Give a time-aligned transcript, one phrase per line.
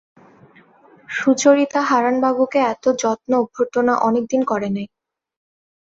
[1.09, 4.87] সুচরিতা হারানবাবুকে এত যত্ন-অভ্যর্থনা অনেক দিন করে নাই।